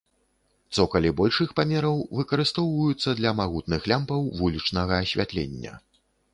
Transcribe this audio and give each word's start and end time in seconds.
Цокалі 0.77 1.09
большых 1.19 1.49
памераў 1.59 2.01
выкарыстоўваюцца 2.21 3.09
для 3.21 3.35
магутных 3.43 3.81
лямпаў 3.95 4.19
вулічнага 4.43 4.93
асвятлення. 5.07 5.73